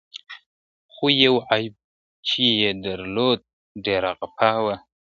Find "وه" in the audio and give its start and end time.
4.63-4.75